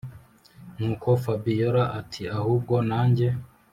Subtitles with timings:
[0.77, 3.29] nuko fabiora ati”ahubwo najye